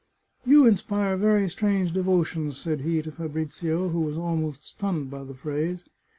[0.51, 5.23] "You inspire very strange devotions," said he to Fa brizio, who was almost stunned by
[5.23, 5.83] the phrase.